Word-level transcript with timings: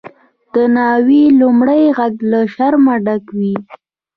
د 0.53 0.55
ناوی 0.75 1.23
لومړی 1.39 1.83
ږغ 1.97 2.13
له 2.31 2.39
شرمه 2.53 2.95
ډک 3.05 3.25
وي. 3.37 3.55